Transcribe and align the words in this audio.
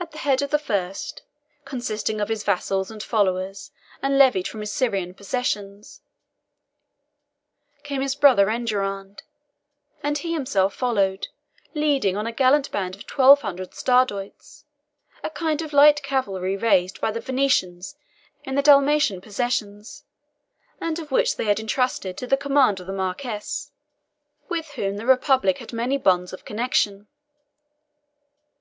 At 0.00 0.10
the 0.10 0.18
head 0.18 0.42
of 0.42 0.50
the 0.50 0.58
first, 0.58 1.22
consisting 1.64 2.20
of 2.20 2.28
his 2.28 2.42
vassals 2.42 2.90
and 2.90 3.00
followers, 3.00 3.70
and 4.02 4.18
levied 4.18 4.48
from 4.48 4.58
his 4.58 4.72
Syrian 4.72 5.14
possessions, 5.14 6.00
came 7.84 8.00
his 8.00 8.16
brother 8.16 8.50
Enguerrand; 8.50 9.22
and 10.02 10.18
he 10.18 10.32
himself 10.32 10.74
followed, 10.74 11.28
leading 11.74 12.16
on 12.16 12.26
a 12.26 12.32
gallant 12.32 12.72
band 12.72 12.96
of 12.96 13.06
twelve 13.06 13.42
hundred 13.42 13.70
Stradiots, 13.72 14.64
a 15.22 15.30
kind 15.30 15.62
of 15.62 15.72
light 15.72 16.02
cavalry 16.02 16.56
raised 16.56 17.00
by 17.00 17.12
the 17.12 17.20
Venetians 17.20 17.94
in 18.42 18.56
their 18.56 18.64
Dalmatian 18.64 19.20
possessions, 19.20 20.02
and 20.80 20.98
of 20.98 21.12
which 21.12 21.36
they 21.36 21.44
had 21.44 21.60
entrusted 21.60 22.16
the 22.16 22.36
command 22.36 22.78
to 22.78 22.84
the 22.84 22.92
Marquis, 22.92 23.68
with 24.48 24.70
whom 24.70 24.96
the 24.96 25.06
republic 25.06 25.58
had 25.58 25.72
many 25.72 25.98
bonds 25.98 26.32
of 26.32 26.44
connection. 26.44 27.06